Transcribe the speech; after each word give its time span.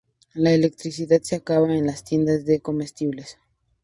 La 0.33 0.51
electricidad 0.51 1.21
se 1.21 1.35
acaba 1.35 1.71
en 1.75 1.85
las 1.85 2.03
tiendas 2.03 2.43
de 2.43 2.59
comestibles. 2.59 3.37